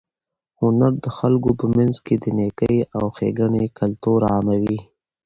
هنر 0.61 0.91
د 1.03 1.05
خلکو 1.17 1.49
په 1.59 1.65
منځ 1.75 1.95
کې 2.05 2.15
د 2.23 2.25
نېکۍ 2.37 2.77
او 2.97 3.03
ښېګڼې 3.15 3.65
کلتور 3.79 4.19
عاموي. 4.31 4.79